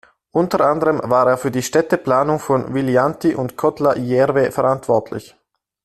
Unter 0.31 0.61
anderem 0.61 0.99
war 1.03 1.27
er 1.29 1.37
für 1.37 1.51
die 1.51 1.61
Städteplanung 1.61 2.39
von 2.39 2.73
Viljandi 2.73 3.35
und 3.35 3.55
Kohtla-Järve 3.55 4.51
verantwortlich. 4.51 5.35